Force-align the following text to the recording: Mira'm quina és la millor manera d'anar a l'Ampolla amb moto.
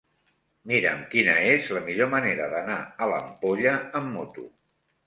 Mira'm 0.71 1.03
quina 1.11 1.35
és 1.51 1.69
la 1.79 1.83
millor 1.91 2.09
manera 2.15 2.49
d'anar 2.55 2.79
a 3.07 3.13
l'Ampolla 3.13 3.79
amb 4.03 4.15
moto. 4.19 4.53